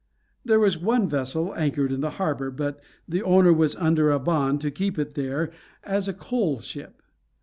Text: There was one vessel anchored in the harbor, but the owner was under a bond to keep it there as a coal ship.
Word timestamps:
There 0.43 0.59
was 0.59 0.79
one 0.79 1.07
vessel 1.07 1.53
anchored 1.53 1.91
in 1.91 2.01
the 2.01 2.09
harbor, 2.17 2.49
but 2.49 2.81
the 3.07 3.21
owner 3.21 3.53
was 3.53 3.75
under 3.75 4.09
a 4.09 4.17
bond 4.17 4.59
to 4.61 4.71
keep 4.71 4.97
it 4.97 5.13
there 5.13 5.51
as 5.83 6.07
a 6.07 6.13
coal 6.13 6.59
ship. 6.59 7.03